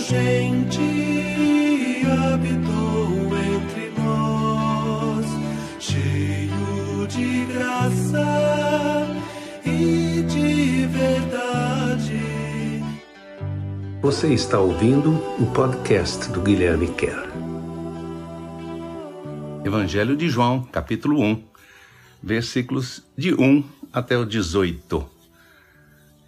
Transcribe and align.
gente 0.00 0.80
habitou 2.06 3.36
entre 3.36 3.90
nós, 3.98 5.26
cheio 5.80 7.06
de 7.08 7.44
graça 7.46 9.06
e 9.64 10.22
de 10.22 10.86
verdade. 10.86 12.20
Você 14.02 14.32
está 14.32 14.60
ouvindo 14.60 15.10
o 15.40 15.46
podcast 15.52 16.30
do 16.30 16.40
Guilherme 16.40 16.88
Kerr. 16.88 17.26
Evangelho 19.64 20.16
de 20.16 20.28
João, 20.28 20.62
capítulo 20.62 21.20
1, 21.20 21.42
versículos 22.22 23.02
de 23.16 23.34
1 23.34 23.64
até 23.92 24.16
o 24.16 24.24
18. 24.24 25.04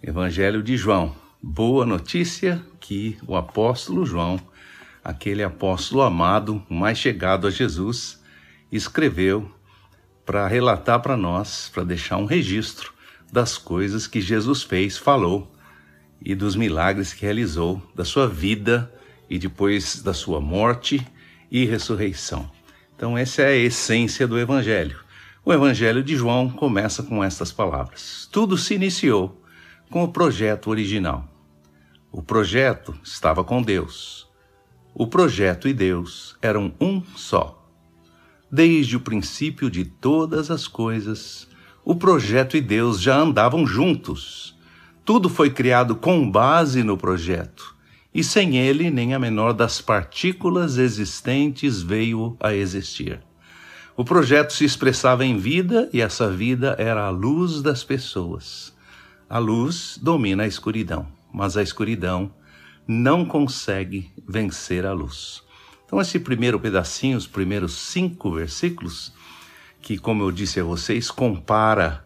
Evangelho 0.03 0.61
de 0.61 0.75
João. 0.75 1.28
Boa 1.41 1.85
notícia 1.85 2.61
que 2.81 3.17
o 3.25 3.33
apóstolo 3.33 4.05
João, 4.05 4.37
aquele 5.01 5.41
apóstolo 5.41 6.01
amado, 6.01 6.61
mais 6.69 6.97
chegado 6.97 7.47
a 7.47 7.49
Jesus, 7.49 8.21
escreveu 8.69 9.49
para 10.25 10.45
relatar 10.49 10.99
para 11.01 11.15
nós, 11.15 11.71
para 11.73 11.85
deixar 11.85 12.17
um 12.17 12.25
registro 12.25 12.93
das 13.31 13.57
coisas 13.57 14.05
que 14.05 14.19
Jesus 14.19 14.63
fez, 14.63 14.97
falou 14.97 15.49
e 16.21 16.35
dos 16.35 16.57
milagres 16.57 17.13
que 17.13 17.21
realizou, 17.21 17.81
da 17.95 18.03
sua 18.03 18.27
vida 18.27 18.93
e 19.29 19.39
depois 19.39 20.01
da 20.01 20.13
sua 20.13 20.41
morte 20.41 21.07
e 21.49 21.63
ressurreição. 21.63 22.51
Então, 22.93 23.17
essa 23.17 23.43
é 23.43 23.47
a 23.47 23.55
essência 23.55 24.27
do 24.27 24.37
Evangelho. 24.37 24.99
O 25.45 25.53
Evangelho 25.53 26.03
de 26.03 26.17
João 26.17 26.49
começa 26.49 27.01
com 27.01 27.23
estas 27.23 27.49
palavras: 27.49 28.27
Tudo 28.29 28.57
se 28.57 28.73
iniciou 28.73 29.38
com 29.89 30.03
o 30.03 30.07
projeto 30.07 30.69
original. 30.69 31.27
O 32.11 32.21
projeto 32.21 32.95
estava 33.03 33.43
com 33.43 33.61
Deus. 33.61 34.27
O 34.93 35.07
projeto 35.07 35.67
e 35.67 35.73
Deus 35.73 36.37
eram 36.41 36.73
um 36.79 37.03
só. 37.15 37.67
Desde 38.51 38.97
o 38.97 38.99
princípio 38.99 39.69
de 39.69 39.85
todas 39.85 40.51
as 40.51 40.67
coisas, 40.67 41.47
o 41.83 41.95
projeto 41.95 42.55
e 42.55 42.61
Deus 42.61 43.01
já 43.01 43.17
andavam 43.17 43.65
juntos. 43.65 44.55
Tudo 45.03 45.27
foi 45.27 45.49
criado 45.49 45.95
com 45.95 46.29
base 46.29 46.83
no 46.83 46.95
projeto, 46.95 47.75
e 48.13 48.23
sem 48.23 48.57
ele, 48.57 48.91
nem 48.91 49.15
a 49.15 49.19
menor 49.19 49.53
das 49.53 49.81
partículas 49.81 50.77
existentes 50.77 51.81
veio 51.81 52.37
a 52.39 52.53
existir. 52.53 53.19
O 53.97 54.03
projeto 54.05 54.53
se 54.53 54.65
expressava 54.65 55.25
em 55.25 55.37
vida 55.37 55.89
e 55.91 55.99
essa 55.99 56.29
vida 56.29 56.75
era 56.77 57.05
a 57.05 57.09
luz 57.09 57.61
das 57.61 57.83
pessoas. 57.83 58.77
A 59.29 59.37
luz 59.37 59.99
domina 60.01 60.41
a 60.41 60.47
escuridão, 60.47 61.07
mas 61.31 61.55
a 61.55 61.61
escuridão 61.61 62.33
não 62.87 63.23
consegue 63.23 64.11
vencer 64.27 64.87
a 64.87 64.91
luz. 64.91 65.43
Então, 65.85 66.01
esse 66.01 66.19
primeiro 66.19 66.59
pedacinho, 66.59 67.15
os 67.15 67.27
primeiros 67.27 67.73
cinco 67.73 68.31
versículos, 68.31 69.13
que, 69.83 69.99
como 69.99 70.23
eu 70.23 70.31
disse 70.31 70.59
a 70.59 70.63
vocês, 70.63 71.11
compara 71.11 72.03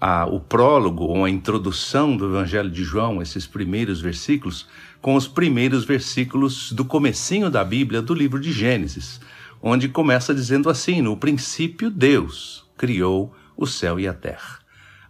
a, 0.00 0.24
o 0.24 0.40
prólogo 0.40 1.04
ou 1.04 1.26
a 1.26 1.28
introdução 1.28 2.16
do 2.16 2.30
Evangelho 2.30 2.70
de 2.70 2.82
João, 2.82 3.20
esses 3.20 3.46
primeiros 3.46 4.00
versículos, 4.00 4.66
com 5.02 5.16
os 5.16 5.28
primeiros 5.28 5.84
versículos 5.84 6.72
do 6.72 6.86
comecinho 6.86 7.50
da 7.50 7.62
Bíblia, 7.62 8.00
do 8.00 8.14
livro 8.14 8.40
de 8.40 8.50
Gênesis, 8.50 9.20
onde 9.60 9.86
começa 9.86 10.34
dizendo 10.34 10.70
assim: 10.70 11.02
No 11.02 11.14
princípio, 11.14 11.90
Deus 11.90 12.64
criou 12.74 13.36
o 13.54 13.66
céu 13.66 14.00
e 14.00 14.08
a 14.08 14.14
terra. 14.14 14.60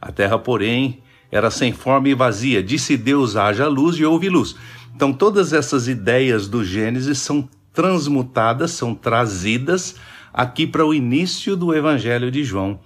A 0.01 0.11
terra, 0.11 0.37
porém, 0.37 1.01
era 1.35 1.51
sem 1.51 1.73
forma 1.73 2.09
e 2.09 2.15
vazia. 2.15 2.63
Disse 2.63 2.97
Deus: 2.97 3.35
haja 3.35 3.67
luz 3.67 3.97
e 3.97 4.05
houve 4.05 4.29
luz. 4.29 4.55
Então, 4.95 5.13
todas 5.13 5.53
essas 5.53 5.89
ideias 5.89 6.47
do 6.47 6.65
Gênesis 6.65 7.19
são 7.19 7.49
transmutadas, 7.73 8.71
são 8.71 8.95
trazidas 8.95 9.97
aqui 10.33 10.65
para 10.65 10.87
o 10.87 10.95
início 10.95 11.57
do 11.57 11.75
Evangelho 11.75 12.31
de 12.31 12.45
João. 12.45 12.79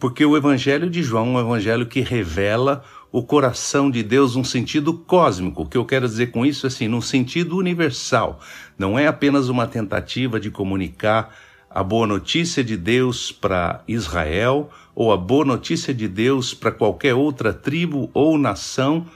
Porque 0.00 0.24
o 0.24 0.36
Evangelho 0.36 0.90
de 0.90 1.00
João 1.00 1.38
é 1.38 1.44
um 1.44 1.46
evangelho 1.46 1.86
que 1.86 2.00
revela 2.00 2.82
o 3.12 3.22
coração 3.22 3.88
de 3.88 4.02
Deus 4.02 4.34
num 4.34 4.42
sentido 4.42 4.94
cósmico. 4.94 5.62
O 5.62 5.66
que 5.66 5.76
eu 5.76 5.84
quero 5.84 6.08
dizer 6.08 6.32
com 6.32 6.44
isso 6.44 6.66
é 6.66 6.68
assim, 6.68 6.88
num 6.88 7.00
sentido 7.00 7.56
universal. 7.56 8.40
Não 8.76 8.98
é 8.98 9.06
apenas 9.06 9.48
uma 9.48 9.68
tentativa 9.68 10.40
de 10.40 10.50
comunicar 10.50 11.32
a 11.74 11.82
boa 11.82 12.06
notícia 12.06 12.62
de 12.62 12.76
Deus 12.76 13.32
para 13.32 13.82
Israel 13.86 14.70
ou 14.94 15.12
a 15.12 15.16
boa 15.16 15.44
notícia 15.44 15.92
de 15.94 16.06
Deus 16.06 16.52
para 16.52 16.70
qualquer 16.70 17.14
outra 17.14 17.52
tribo 17.52 18.10
ou 18.12 18.36
nação 18.36 19.06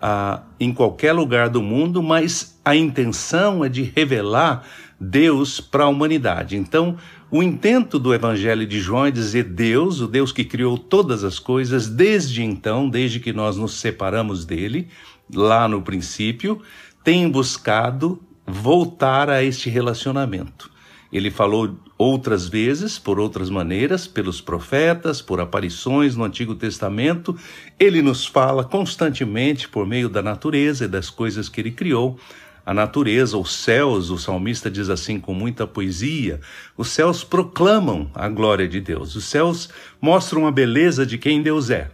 ah, 0.00 0.42
em 0.58 0.72
qualquer 0.72 1.12
lugar 1.12 1.48
do 1.48 1.62
mundo, 1.62 2.02
mas 2.02 2.58
a 2.64 2.74
intenção 2.74 3.64
é 3.64 3.68
de 3.68 3.82
revelar 3.82 4.66
Deus 5.00 5.60
para 5.60 5.84
a 5.84 5.88
humanidade. 5.88 6.56
Então, 6.56 6.96
o 7.30 7.42
intento 7.42 7.98
do 7.98 8.12
Evangelho 8.12 8.66
de 8.66 8.80
João 8.80 9.06
é 9.06 9.10
dizer 9.10 9.44
Deus, 9.44 10.00
o 10.00 10.06
Deus 10.06 10.32
que 10.32 10.44
criou 10.44 10.76
todas 10.76 11.24
as 11.24 11.38
coisas, 11.38 11.88
desde 11.88 12.42
então, 12.42 12.88
desde 12.88 13.20
que 13.20 13.32
nós 13.32 13.56
nos 13.56 13.80
separamos 13.80 14.44
dele, 14.44 14.88
lá 15.32 15.66
no 15.66 15.80
princípio, 15.82 16.60
tem 17.02 17.28
buscado 17.28 18.20
voltar 18.46 19.30
a 19.30 19.42
este 19.42 19.70
relacionamento. 19.70 20.70
Ele 21.12 21.30
falou 21.30 21.76
outras 22.02 22.48
vezes, 22.48 22.98
por 22.98 23.20
outras 23.20 23.48
maneiras, 23.48 24.08
pelos 24.08 24.40
profetas, 24.40 25.22
por 25.22 25.40
aparições 25.40 26.16
no 26.16 26.24
Antigo 26.24 26.56
Testamento. 26.56 27.38
Ele 27.78 28.02
nos 28.02 28.26
fala 28.26 28.64
constantemente 28.64 29.68
por 29.68 29.86
meio 29.86 30.08
da 30.08 30.20
natureza 30.20 30.84
e 30.84 30.88
das 30.88 31.08
coisas 31.08 31.48
que 31.48 31.60
ele 31.60 31.70
criou. 31.70 32.18
A 32.66 32.74
natureza, 32.74 33.38
os 33.38 33.54
céus, 33.54 34.10
o 34.10 34.18
salmista 34.18 34.68
diz 34.68 34.90
assim 34.90 35.20
com 35.20 35.32
muita 35.32 35.64
poesia: 35.64 36.40
os 36.76 36.88
céus 36.88 37.22
proclamam 37.22 38.10
a 38.14 38.28
glória 38.28 38.66
de 38.66 38.80
Deus, 38.80 39.14
os 39.14 39.24
céus 39.24 39.68
mostram 40.00 40.46
a 40.46 40.50
beleza 40.50 41.06
de 41.06 41.18
quem 41.18 41.40
Deus 41.40 41.70
é. 41.70 41.88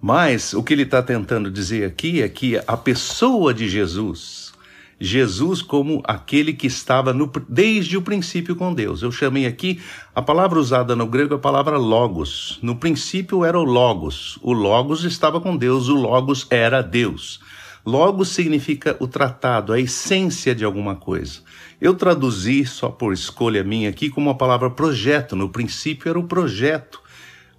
Mas 0.00 0.54
o 0.54 0.62
que 0.62 0.74
ele 0.74 0.82
está 0.82 1.00
tentando 1.00 1.48
dizer 1.48 1.84
aqui 1.84 2.20
é 2.20 2.28
que 2.28 2.60
a 2.66 2.76
pessoa 2.76 3.54
de 3.54 3.68
Jesus, 3.68 4.51
Jesus 5.02 5.60
como 5.60 6.00
aquele 6.04 6.52
que 6.52 6.68
estava 6.68 7.12
no, 7.12 7.30
desde 7.48 7.96
o 7.96 8.02
princípio 8.02 8.54
com 8.54 8.72
Deus. 8.72 9.02
Eu 9.02 9.10
chamei 9.10 9.46
aqui 9.46 9.80
a 10.14 10.22
palavra 10.22 10.60
usada 10.60 10.94
no 10.94 11.06
grego 11.06 11.34
é 11.34 11.36
a 11.36 11.40
palavra 11.40 11.76
logos. 11.76 12.60
No 12.62 12.76
princípio 12.76 13.44
era 13.44 13.58
o 13.58 13.64
logos. 13.64 14.38
O 14.40 14.52
logos 14.52 15.02
estava 15.02 15.40
com 15.40 15.56
Deus, 15.56 15.88
o 15.88 15.96
logos 15.96 16.46
era 16.50 16.80
Deus. 16.82 17.40
Logos 17.84 18.28
significa 18.28 18.96
o 19.00 19.08
tratado, 19.08 19.72
a 19.72 19.80
essência 19.80 20.54
de 20.54 20.64
alguma 20.64 20.94
coisa. 20.94 21.40
Eu 21.80 21.94
traduzi, 21.94 22.64
só 22.64 22.88
por 22.88 23.12
escolha 23.12 23.64
minha 23.64 23.90
aqui, 23.90 24.08
como 24.08 24.30
a 24.30 24.36
palavra 24.36 24.70
projeto. 24.70 25.34
No 25.34 25.48
princípio 25.48 26.08
era 26.08 26.18
o 26.18 26.28
projeto 26.28 27.02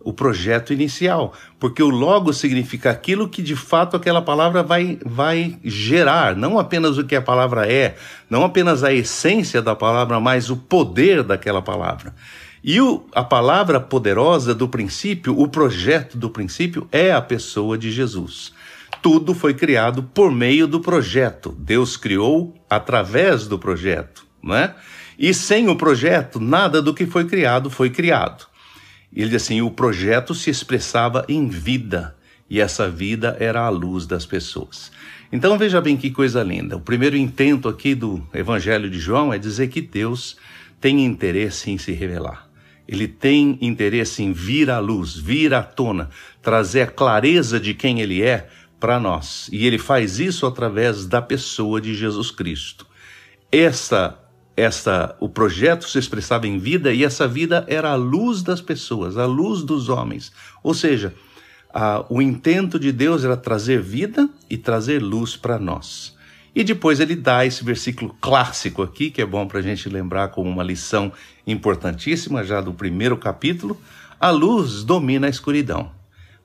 o 0.03 0.11
projeto 0.13 0.73
inicial, 0.73 1.33
porque 1.59 1.81
o 1.81 1.89
logo 1.89 2.33
significa 2.33 2.91
aquilo 2.91 3.29
que 3.29 3.41
de 3.41 3.55
fato 3.55 3.95
aquela 3.95 4.21
palavra 4.21 4.61
vai, 4.61 4.99
vai 5.05 5.57
gerar, 5.63 6.35
não 6.35 6.59
apenas 6.59 6.97
o 6.97 7.05
que 7.05 7.15
a 7.15 7.21
palavra 7.21 7.71
é, 7.71 7.95
não 8.29 8.43
apenas 8.43 8.83
a 8.83 8.93
essência 8.93 9.61
da 9.61 9.75
palavra, 9.75 10.19
mas 10.19 10.49
o 10.49 10.57
poder 10.57 11.23
daquela 11.23 11.61
palavra. 11.61 12.13
E 12.63 12.79
o, 12.79 13.05
a 13.13 13.23
palavra 13.23 13.79
poderosa 13.79 14.55
do 14.55 14.69
princípio, 14.69 15.37
o 15.37 15.47
projeto 15.47 16.17
do 16.17 16.29
princípio, 16.29 16.87
é 16.91 17.11
a 17.11 17.21
pessoa 17.21 17.77
de 17.77 17.91
Jesus. 17.91 18.53
Tudo 19.01 19.33
foi 19.33 19.53
criado 19.53 20.01
por 20.01 20.31
meio 20.31 20.65
do 20.65 20.79
projeto. 20.79 21.53
Deus 21.59 21.97
criou 21.97 22.55
através 22.69 23.47
do 23.47 23.59
projeto, 23.59 24.25
não 24.41 24.55
é? 24.55 24.75
E 25.19 25.33
sem 25.33 25.69
o 25.69 25.75
projeto, 25.75 26.39
nada 26.39 26.81
do 26.81 26.93
que 26.93 27.05
foi 27.05 27.25
criado 27.25 27.69
foi 27.69 27.89
criado. 27.89 28.45
Ele 29.15 29.29
diz 29.29 29.43
assim: 29.43 29.61
o 29.61 29.71
projeto 29.71 30.33
se 30.33 30.49
expressava 30.49 31.25
em 31.27 31.47
vida, 31.47 32.15
e 32.49 32.59
essa 32.59 32.89
vida 32.89 33.37
era 33.39 33.61
a 33.61 33.69
luz 33.69 34.05
das 34.05 34.25
pessoas. 34.25 34.91
Então 35.31 35.57
veja 35.57 35.81
bem 35.81 35.97
que 35.97 36.11
coisa 36.11 36.43
linda. 36.43 36.77
O 36.77 36.81
primeiro 36.81 37.17
intento 37.17 37.67
aqui 37.67 37.95
do 37.95 38.25
Evangelho 38.33 38.89
de 38.89 38.99
João 38.99 39.33
é 39.33 39.39
dizer 39.39 39.67
que 39.67 39.81
Deus 39.81 40.37
tem 40.79 41.03
interesse 41.03 41.71
em 41.71 41.77
se 41.77 41.91
revelar. 41.91 42.47
Ele 42.87 43.07
tem 43.07 43.57
interesse 43.61 44.21
em 44.21 44.33
vir 44.33 44.69
à 44.69 44.77
luz, 44.77 45.15
vir 45.15 45.53
à 45.53 45.63
tona, 45.63 46.09
trazer 46.41 46.81
a 46.81 46.87
clareza 46.87 47.59
de 47.59 47.73
quem 47.73 48.01
ele 48.01 48.21
é 48.21 48.47
para 48.79 48.99
nós. 48.99 49.49
E 49.51 49.65
ele 49.65 49.77
faz 49.77 50.19
isso 50.19 50.45
através 50.45 51.05
da 51.05 51.21
pessoa 51.21 51.79
de 51.79 51.95
Jesus 51.95 52.29
Cristo. 52.29 52.85
Essa 53.51 54.19
essa, 54.55 55.15
o 55.19 55.27
projeto 55.27 55.89
se 55.89 55.97
expressava 55.97 56.47
em 56.47 56.57
vida 56.57 56.93
e 56.93 57.03
essa 57.03 57.27
vida 57.27 57.65
era 57.67 57.91
a 57.91 57.95
luz 57.95 58.43
das 58.43 58.61
pessoas, 58.61 59.17
a 59.17 59.25
luz 59.25 59.63
dos 59.63 59.89
homens. 59.89 60.31
Ou 60.61 60.73
seja, 60.73 61.13
a, 61.73 62.05
o 62.09 62.21
intento 62.21 62.79
de 62.79 62.91
Deus 62.91 63.23
era 63.23 63.35
trazer 63.35 63.81
vida 63.81 64.29
e 64.49 64.57
trazer 64.57 65.01
luz 65.01 65.35
para 65.35 65.57
nós. 65.57 66.15
E 66.55 66.63
depois 66.63 66.99
ele 66.99 67.15
dá 67.15 67.43
esse 67.45 67.63
versículo 67.63 68.15
clássico 68.21 68.83
aqui, 68.83 69.09
que 69.09 69.21
é 69.21 69.25
bom 69.25 69.47
para 69.47 69.57
a 69.57 69.61
gente 69.63 69.89
lembrar 69.89 70.27
como 70.27 70.47
uma 70.47 70.63
lição 70.63 71.11
importantíssima 71.47 72.43
já 72.43 72.61
do 72.61 72.73
primeiro 72.73 73.17
capítulo: 73.17 73.79
a 74.19 74.29
luz 74.29 74.83
domina 74.83 75.25
a 75.25 75.29
escuridão, 75.31 75.91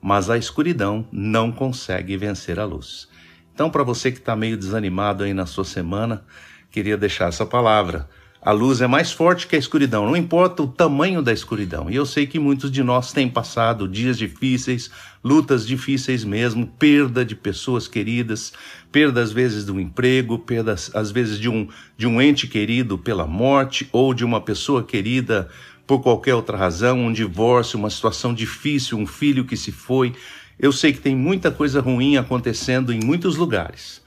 mas 0.01 0.31
a 0.31 0.37
escuridão 0.37 1.07
não 1.11 1.51
consegue 1.51 2.17
vencer 2.17 2.59
a 2.59 2.65
luz. 2.65 3.07
Então, 3.53 3.69
para 3.69 3.83
você 3.83 4.11
que 4.11 4.17
está 4.17 4.35
meio 4.35 4.57
desanimado 4.57 5.23
aí 5.23 5.33
na 5.33 5.45
sua 5.45 5.65
semana, 5.65 6.23
queria 6.71 6.97
deixar 6.97 7.29
essa 7.29 7.45
palavra. 7.45 8.07
A 8.41 8.53
luz 8.53 8.79
é 8.79 8.87
mais 8.87 9.11
forte 9.11 9.47
que 9.47 9.57
a 9.57 9.59
escuridão, 9.59 10.05
não 10.05 10.15
importa 10.15 10.63
o 10.63 10.67
tamanho 10.67 11.21
da 11.21 11.33
escuridão. 11.33 11.89
E 11.89 11.95
eu 11.95 12.05
sei 12.05 12.25
que 12.25 12.39
muitos 12.39 12.71
de 12.71 12.81
nós 12.81 13.11
têm 13.11 13.27
passado 13.27 13.85
dias 13.85 14.17
difíceis, 14.17 14.89
lutas 15.21 15.67
difíceis 15.67 16.23
mesmo, 16.23 16.65
perda 16.65 17.25
de 17.25 17.35
pessoas 17.35 17.85
queridas, 17.85 18.53
perda 18.93 19.21
às 19.21 19.33
vezes 19.33 19.65
do 19.65 19.77
emprego, 19.77 20.39
perda 20.39 20.73
às 20.93 21.11
vezes 21.11 21.37
de 21.37 21.49
um, 21.49 21.67
de 21.97 22.07
um 22.07 22.21
ente 22.21 22.47
querido 22.47 22.97
pela 22.97 23.27
morte 23.27 23.89
ou 23.91 24.13
de 24.13 24.23
uma 24.23 24.39
pessoa 24.39 24.83
querida 24.83 25.49
por 25.85 25.99
qualquer 26.01 26.33
outra 26.33 26.55
razão, 26.55 26.97
um 26.97 27.11
divórcio, 27.11 27.77
uma 27.77 27.89
situação 27.89 28.33
difícil, 28.33 28.97
um 28.97 29.07
filho 29.07 29.43
que 29.43 29.57
se 29.57 29.73
foi. 29.73 30.13
Eu 30.57 30.71
sei 30.71 30.93
que 30.93 31.01
tem 31.01 31.15
muita 31.15 31.51
coisa 31.51 31.81
ruim 31.81 32.15
acontecendo 32.15 32.93
em 32.93 33.01
muitos 33.03 33.35
lugares. 33.35 34.01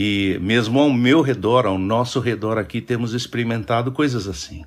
E 0.00 0.38
mesmo 0.40 0.78
ao 0.78 0.92
meu 0.92 1.22
redor, 1.22 1.66
ao 1.66 1.76
nosso 1.76 2.20
redor 2.20 2.56
aqui, 2.56 2.80
temos 2.80 3.14
experimentado 3.14 3.90
coisas 3.90 4.28
assim. 4.28 4.64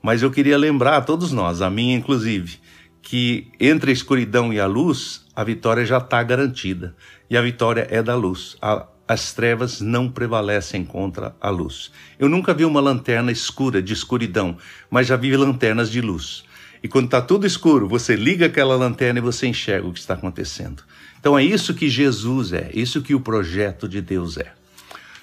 Mas 0.00 0.22
eu 0.22 0.30
queria 0.30 0.56
lembrar 0.56 0.98
a 0.98 1.00
todos 1.00 1.32
nós, 1.32 1.60
a 1.60 1.68
mim 1.68 1.94
inclusive, 1.94 2.60
que 3.02 3.50
entre 3.58 3.90
a 3.90 3.92
escuridão 3.92 4.52
e 4.52 4.60
a 4.60 4.66
luz, 4.66 5.26
a 5.34 5.42
vitória 5.42 5.84
já 5.84 5.98
está 5.98 6.22
garantida. 6.22 6.94
E 7.28 7.36
a 7.36 7.42
vitória 7.42 7.88
é 7.90 8.00
da 8.00 8.14
luz. 8.14 8.56
A, 8.62 8.86
as 9.08 9.32
trevas 9.32 9.80
não 9.80 10.08
prevalecem 10.08 10.84
contra 10.84 11.34
a 11.40 11.50
luz. 11.50 11.90
Eu 12.16 12.28
nunca 12.28 12.54
vi 12.54 12.64
uma 12.64 12.80
lanterna 12.80 13.32
escura 13.32 13.82
de 13.82 13.92
escuridão, 13.92 14.56
mas 14.88 15.08
já 15.08 15.16
vi 15.16 15.36
lanternas 15.36 15.90
de 15.90 16.00
luz. 16.00 16.44
E 16.80 16.86
quando 16.86 17.06
está 17.06 17.20
tudo 17.20 17.48
escuro, 17.48 17.88
você 17.88 18.14
liga 18.14 18.46
aquela 18.46 18.76
lanterna 18.76 19.18
e 19.18 19.22
você 19.22 19.48
enxerga 19.48 19.88
o 19.88 19.92
que 19.92 19.98
está 19.98 20.14
acontecendo. 20.14 20.84
Então 21.18 21.36
é 21.36 21.42
isso 21.42 21.74
que 21.74 21.88
Jesus 21.88 22.52
é, 22.52 22.70
isso 22.72 23.02
que 23.02 23.12
o 23.12 23.20
projeto 23.20 23.88
de 23.88 24.00
Deus 24.00 24.36
é. 24.36 24.57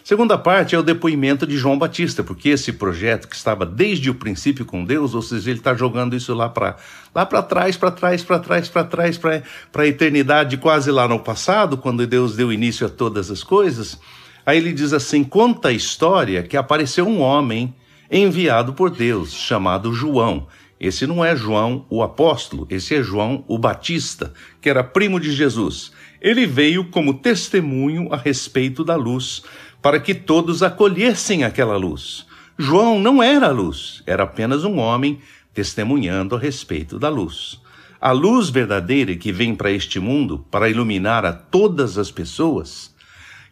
Segunda 0.06 0.38
parte 0.38 0.76
é 0.76 0.78
o 0.78 0.84
depoimento 0.84 1.48
de 1.48 1.58
João 1.58 1.80
Batista, 1.80 2.24
porque 2.24 2.50
esse 2.50 2.72
projeto 2.74 3.28
que 3.28 3.36
estava 3.36 3.66
desde 3.66 4.08
o 4.08 4.14
princípio 4.14 4.64
com 4.64 4.86
Deus, 4.86 5.16
ou 5.16 5.22
seja, 5.24 5.50
ele 5.50 5.58
está 5.58 5.74
jogando 5.74 6.16
isso 6.16 6.32
lá 6.36 6.48
para 6.48 6.76
lá 7.12 7.26
para 7.26 7.42
trás, 7.42 7.76
para 7.76 7.90
trás, 7.90 8.24
para 8.24 8.38
trás, 8.38 8.70
para 8.70 8.84
trás, 8.84 9.18
para 9.18 9.42
a 9.74 9.88
eternidade, 9.88 10.58
quase 10.58 10.92
lá 10.92 11.08
no 11.08 11.18
passado, 11.18 11.76
quando 11.76 12.06
Deus 12.06 12.36
deu 12.36 12.54
início 12.54 12.86
a 12.86 12.90
todas 12.90 13.32
as 13.32 13.42
coisas. 13.42 14.00
Aí 14.46 14.60
ele 14.60 14.74
diz 14.74 14.94
assim: 14.94 15.24
conta 15.24 15.70
a 15.70 15.74
história 15.74 16.44
que 16.44 16.56
apareceu 16.56 17.08
um 17.08 17.20
homem 17.20 17.74
enviado 18.12 18.74
por 18.74 18.92
Deus, 18.92 19.34
chamado 19.34 19.92
João. 19.92 20.46
Esse 20.80 21.08
não 21.08 21.26
é 21.26 21.36
João 21.36 21.84
o 21.90 22.04
apóstolo, 22.04 22.68
esse 22.70 22.94
é 22.94 23.02
João 23.02 23.44
o 23.48 23.58
Batista, 23.58 24.32
que 24.62 24.70
era 24.70 24.84
primo 24.84 25.20
de 25.20 25.32
Jesus. 25.32 25.92
Ele 26.22 26.46
veio 26.46 26.92
como 26.92 27.16
testemunho 27.16 28.14
a 28.14 28.18
respeito 28.18 28.84
da 28.84 28.96
luz 28.96 29.42
para 29.86 30.00
que 30.00 30.16
todos 30.16 30.64
acolhessem 30.64 31.44
aquela 31.44 31.78
luz. 31.78 32.26
João 32.58 33.00
não 33.00 33.22
era 33.22 33.50
a 33.50 33.52
luz, 33.52 34.02
era 34.08 34.24
apenas 34.24 34.64
um 34.64 34.80
homem 34.80 35.20
testemunhando 35.54 36.36
a 36.36 36.40
respeito 36.40 36.98
da 36.98 37.08
luz. 37.08 37.62
A 38.02 38.12
luz 38.12 38.50
verdadeira 38.50 39.16
que 39.16 39.32
vem 39.32 39.54
para 39.54 39.70
este 39.70 40.00
mundo 40.00 40.44
para 40.50 40.70
iluminar 40.70 41.24
a 41.24 41.32
todas 41.32 42.00
as 42.00 42.10
pessoas. 42.10 42.96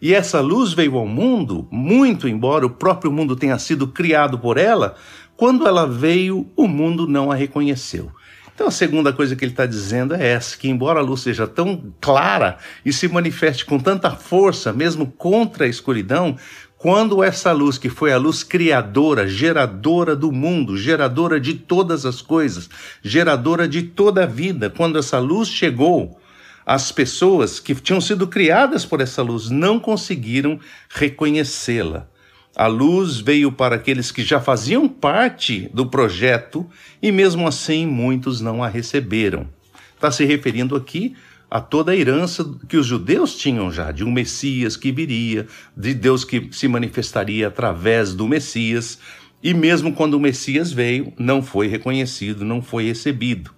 E 0.01 0.11
essa 0.11 0.41
luz 0.41 0.73
veio 0.73 0.97
ao 0.97 1.05
mundo, 1.05 1.67
muito 1.69 2.27
embora 2.27 2.65
o 2.65 2.71
próprio 2.71 3.11
mundo 3.11 3.35
tenha 3.35 3.59
sido 3.59 3.85
criado 3.89 4.39
por 4.39 4.57
ela, 4.57 4.95
quando 5.37 5.67
ela 5.67 5.85
veio, 5.85 6.49
o 6.55 6.67
mundo 6.67 7.07
não 7.07 7.31
a 7.31 7.35
reconheceu. 7.35 8.11
Então 8.55 8.67
a 8.67 8.71
segunda 8.71 9.11
coisa 9.11 9.35
que 9.35 9.43
ele 9.43 9.51
está 9.51 9.65
dizendo 9.65 10.13
é 10.15 10.27
essa: 10.27 10.57
que 10.57 10.69
embora 10.69 10.99
a 10.99 11.03
luz 11.03 11.21
seja 11.21 11.47
tão 11.47 11.93
clara 11.99 12.57
e 12.85 12.93
se 12.93 13.07
manifeste 13.07 13.65
com 13.65 13.79
tanta 13.79 14.11
força, 14.11 14.71
mesmo 14.71 15.07
contra 15.07 15.65
a 15.65 15.67
escuridão, 15.67 16.37
quando 16.77 17.23
essa 17.23 17.51
luz, 17.51 17.77
que 17.77 17.89
foi 17.89 18.11
a 18.11 18.17
luz 18.17 18.43
criadora, 18.43 19.27
geradora 19.27 20.15
do 20.15 20.31
mundo, 20.31 20.77
geradora 20.77 21.39
de 21.39 21.53
todas 21.53 22.05
as 22.05 22.21
coisas, 22.21 22.69
geradora 23.01 23.67
de 23.67 23.83
toda 23.83 24.23
a 24.23 24.27
vida, 24.27 24.69
quando 24.69 24.99
essa 24.99 25.17
luz 25.17 25.47
chegou, 25.47 26.19
as 26.65 26.91
pessoas 26.91 27.59
que 27.59 27.73
tinham 27.73 28.01
sido 28.01 28.27
criadas 28.27 28.85
por 28.85 29.01
essa 29.01 29.21
luz 29.21 29.49
não 29.49 29.79
conseguiram 29.79 30.59
reconhecê-la. 30.89 32.09
A 32.55 32.67
luz 32.67 33.19
veio 33.19 33.51
para 33.51 33.75
aqueles 33.75 34.11
que 34.11 34.23
já 34.23 34.39
faziam 34.39 34.87
parte 34.87 35.69
do 35.73 35.87
projeto 35.87 36.69
e, 37.01 37.11
mesmo 37.11 37.47
assim, 37.47 37.87
muitos 37.87 38.41
não 38.41 38.63
a 38.63 38.67
receberam. 38.67 39.47
Está 39.95 40.11
se 40.11 40.23
referindo 40.23 40.75
aqui 40.75 41.15
a 41.49 41.59
toda 41.59 41.91
a 41.91 41.95
herança 41.95 42.43
que 42.67 42.77
os 42.77 42.85
judeus 42.85 43.35
tinham 43.35 43.71
já, 43.71 43.91
de 43.91 44.03
um 44.03 44.11
Messias 44.11 44.77
que 44.77 44.91
viria, 44.91 45.47
de 45.75 45.93
Deus 45.93 46.23
que 46.23 46.49
se 46.51 46.67
manifestaria 46.67 47.47
através 47.47 48.13
do 48.13 48.27
Messias, 48.27 48.99
e 49.41 49.53
mesmo 49.53 49.93
quando 49.93 50.15
o 50.15 50.19
Messias 50.19 50.71
veio, 50.71 51.11
não 51.17 51.41
foi 51.41 51.67
reconhecido, 51.67 52.45
não 52.45 52.61
foi 52.61 52.85
recebido. 52.85 53.51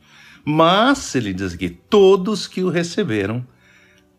Mas, 0.43 1.15
ele 1.15 1.33
diz 1.33 1.53
aqui, 1.53 1.69
todos 1.69 2.47
que 2.47 2.63
o 2.63 2.69
receberam 2.69 3.45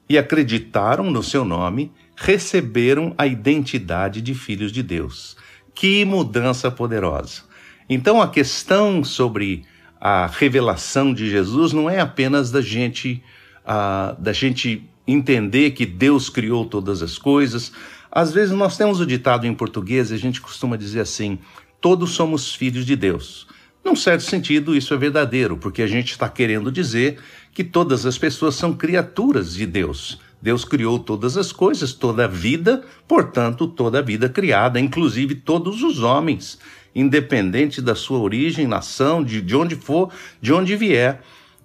e 0.08 0.16
acreditaram 0.16 1.10
no 1.10 1.22
seu 1.22 1.44
nome, 1.44 1.92
receberam 2.16 3.14
a 3.18 3.26
identidade 3.26 4.20
de 4.22 4.34
filhos 4.34 4.72
de 4.72 4.82
Deus. 4.82 5.36
Que 5.74 6.04
mudança 6.04 6.70
poderosa! 6.70 7.42
Então 7.88 8.20
a 8.20 8.28
questão 8.28 9.04
sobre 9.04 9.64
a 10.00 10.26
revelação 10.26 11.12
de 11.12 11.30
Jesus 11.30 11.72
não 11.72 11.88
é 11.88 12.00
apenas 12.00 12.50
da 12.50 12.60
gente, 12.60 13.22
uh, 13.64 14.20
da 14.20 14.32
gente 14.32 14.88
entender 15.06 15.70
que 15.70 15.86
Deus 15.86 16.28
criou 16.28 16.64
todas 16.64 17.02
as 17.02 17.16
coisas. 17.16 17.72
Às 18.10 18.32
vezes 18.32 18.54
nós 18.54 18.76
temos 18.76 19.00
o 19.00 19.06
ditado 19.06 19.46
em 19.46 19.54
português 19.54 20.10
e 20.10 20.14
a 20.14 20.18
gente 20.18 20.40
costuma 20.40 20.76
dizer 20.76 21.00
assim: 21.00 21.38
todos 21.80 22.12
somos 22.12 22.54
filhos 22.54 22.84
de 22.84 22.96
Deus. 22.96 23.46
Num 23.84 23.94
certo 23.94 24.24
sentido, 24.24 24.74
isso 24.74 24.92
é 24.92 24.96
verdadeiro, 24.96 25.56
porque 25.56 25.80
a 25.80 25.86
gente 25.86 26.10
está 26.10 26.28
querendo 26.28 26.72
dizer 26.72 27.18
que 27.54 27.62
todas 27.62 28.04
as 28.04 28.18
pessoas 28.18 28.56
são 28.56 28.72
criaturas 28.72 29.54
de 29.54 29.64
Deus. 29.64 30.18
Deus 30.40 30.64
criou 30.64 30.98
todas 30.98 31.36
as 31.36 31.50
coisas, 31.50 31.92
toda 31.92 32.24
a 32.24 32.28
vida, 32.28 32.84
portanto, 33.08 33.66
toda 33.66 33.98
a 33.98 34.02
vida 34.02 34.28
criada, 34.28 34.78
inclusive 34.78 35.34
todos 35.34 35.82
os 35.82 36.02
homens, 36.02 36.58
independente 36.94 37.80
da 37.80 37.94
sua 37.94 38.18
origem, 38.18 38.66
nação, 38.66 39.22
de, 39.22 39.40
de 39.40 39.56
onde 39.56 39.76
for, 39.76 40.10
de 40.40 40.52
onde 40.52 40.76
vier. 40.76 41.22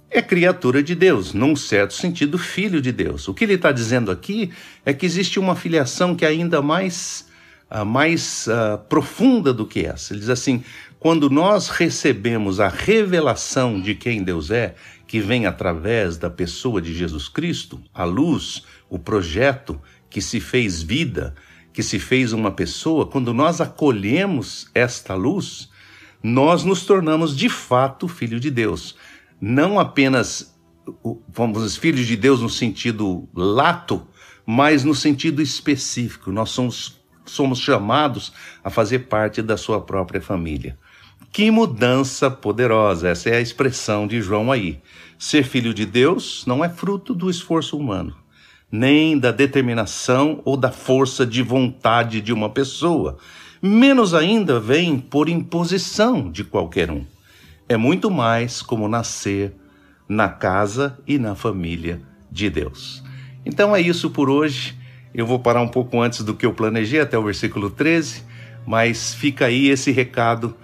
É 0.09 0.21
criatura 0.21 0.83
de 0.83 0.93
Deus, 0.93 1.33
num 1.33 1.55
certo 1.55 1.93
sentido, 1.93 2.37
filho 2.37 2.81
de 2.81 2.91
Deus. 2.91 3.27
O 3.29 3.33
que 3.33 3.45
ele 3.45 3.53
está 3.53 3.71
dizendo 3.71 4.11
aqui 4.11 4.51
é 4.85 4.93
que 4.93 5.05
existe 5.05 5.39
uma 5.39 5.55
filiação 5.55 6.15
que 6.15 6.25
é 6.25 6.27
ainda 6.27 6.61
mais, 6.61 7.29
uh, 7.71 7.85
mais 7.85 8.45
uh, 8.47 8.77
profunda 8.89 9.53
do 9.53 9.65
que 9.65 9.85
essa. 9.85 10.11
Ele 10.11 10.19
diz 10.19 10.29
assim: 10.29 10.65
quando 10.99 11.29
nós 11.29 11.69
recebemos 11.69 12.59
a 12.59 12.67
revelação 12.67 13.81
de 13.81 13.95
quem 13.95 14.21
Deus 14.21 14.51
é, 14.51 14.75
que 15.11 15.19
vem 15.19 15.45
através 15.45 16.15
da 16.15 16.29
pessoa 16.29 16.81
de 16.81 16.93
Jesus 16.93 17.27
Cristo, 17.27 17.83
a 17.93 18.05
luz, 18.05 18.63
o 18.89 18.97
projeto 18.97 19.77
que 20.09 20.21
se 20.21 20.39
fez 20.39 20.81
vida, 20.81 21.35
que 21.73 21.83
se 21.83 21.99
fez 21.99 22.31
uma 22.31 22.49
pessoa, 22.49 23.05
quando 23.05 23.33
nós 23.33 23.59
acolhemos 23.59 24.71
esta 24.73 25.13
luz, 25.13 25.69
nós 26.23 26.63
nos 26.63 26.85
tornamos 26.85 27.35
de 27.35 27.49
fato 27.49 28.07
filho 28.07 28.39
de 28.39 28.49
Deus. 28.49 28.95
Não 29.41 29.81
apenas, 29.81 30.57
vamos 31.27 31.75
filhos 31.75 32.07
de 32.07 32.15
Deus 32.15 32.39
no 32.39 32.49
sentido 32.49 33.27
lato, 33.35 34.07
mas 34.45 34.85
no 34.85 34.95
sentido 34.95 35.41
específico. 35.41 36.31
Nós 36.31 36.51
somos, 36.51 37.01
somos 37.25 37.59
chamados 37.59 38.31
a 38.63 38.69
fazer 38.69 38.99
parte 38.99 39.41
da 39.41 39.57
sua 39.57 39.81
própria 39.81 40.21
família. 40.21 40.77
Que 41.31 41.49
mudança 41.49 42.29
poderosa! 42.29 43.07
Essa 43.07 43.29
é 43.29 43.37
a 43.37 43.41
expressão 43.41 44.05
de 44.05 44.21
João 44.21 44.51
aí. 44.51 44.79
Ser 45.17 45.45
filho 45.45 45.73
de 45.73 45.85
Deus 45.85 46.43
não 46.45 46.61
é 46.61 46.67
fruto 46.67 47.13
do 47.13 47.29
esforço 47.29 47.77
humano, 47.77 48.13
nem 48.69 49.17
da 49.17 49.31
determinação 49.31 50.41
ou 50.43 50.57
da 50.57 50.73
força 50.73 51.25
de 51.25 51.41
vontade 51.41 52.19
de 52.19 52.33
uma 52.33 52.49
pessoa. 52.49 53.17
Menos 53.61 54.13
ainda 54.13 54.59
vem 54.59 54.99
por 54.99 55.29
imposição 55.29 56.29
de 56.29 56.43
qualquer 56.43 56.91
um. 56.91 57.05
É 57.69 57.77
muito 57.77 58.11
mais 58.11 58.61
como 58.61 58.89
nascer 58.89 59.53
na 60.09 60.27
casa 60.27 60.99
e 61.07 61.17
na 61.17 61.33
família 61.33 62.01
de 62.29 62.49
Deus. 62.49 63.01
Então 63.45 63.73
é 63.73 63.79
isso 63.79 64.09
por 64.09 64.29
hoje. 64.29 64.75
Eu 65.13 65.25
vou 65.25 65.39
parar 65.39 65.61
um 65.61 65.69
pouco 65.69 66.01
antes 66.01 66.23
do 66.23 66.33
que 66.33 66.45
eu 66.45 66.53
planejei, 66.53 66.99
até 66.99 67.17
o 67.17 67.23
versículo 67.23 67.69
13, 67.69 68.21
mas 68.67 69.13
fica 69.13 69.45
aí 69.45 69.69
esse 69.69 69.91
recado 69.91 70.57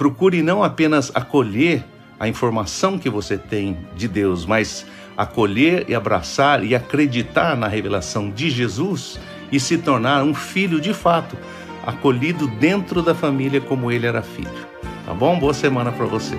procure 0.00 0.42
não 0.42 0.64
apenas 0.64 1.12
acolher 1.14 1.84
a 2.18 2.26
informação 2.26 2.98
que 2.98 3.10
você 3.10 3.36
tem 3.36 3.76
de 3.94 4.08
Deus, 4.08 4.46
mas 4.46 4.86
acolher 5.14 5.84
e 5.90 5.94
abraçar 5.94 6.64
e 6.64 6.74
acreditar 6.74 7.54
na 7.54 7.68
revelação 7.68 8.30
de 8.30 8.48
Jesus 8.48 9.20
e 9.52 9.60
se 9.60 9.76
tornar 9.76 10.24
um 10.24 10.32
filho 10.32 10.80
de 10.80 10.94
fato, 10.94 11.36
acolhido 11.84 12.46
dentro 12.46 13.02
da 13.02 13.14
família 13.14 13.60
como 13.60 13.92
ele 13.92 14.06
era 14.06 14.22
filho. 14.22 14.66
Tá 15.04 15.12
bom? 15.12 15.38
Boa 15.38 15.52
semana 15.52 15.92
para 15.92 16.06
você. 16.06 16.38